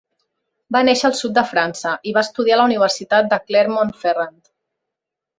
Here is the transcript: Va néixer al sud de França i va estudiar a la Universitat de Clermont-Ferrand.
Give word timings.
Va 0.75 0.79
néixer 0.85 1.05
al 1.09 1.13
sud 1.17 1.35
de 1.37 1.43
França 1.49 1.91
i 2.11 2.13
va 2.15 2.23
estudiar 2.27 2.55
a 2.55 2.59
la 2.61 2.65
Universitat 2.69 3.29
de 3.35 3.39
Clermont-Ferrand. 3.51 4.41